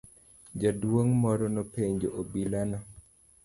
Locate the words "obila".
2.19-2.61